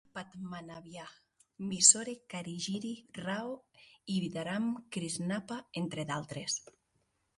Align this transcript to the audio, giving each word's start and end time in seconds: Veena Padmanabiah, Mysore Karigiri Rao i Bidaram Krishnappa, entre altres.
Veena 0.09 0.13
Padmanabiah, 0.17 1.11
Mysore 1.71 2.15
Karigiri 2.35 2.93
Rao 3.19 3.53
i 4.15 4.19
Bidaram 4.25 4.67
Krishnappa, 4.97 5.63
entre 5.83 6.07
altres. 6.21 6.59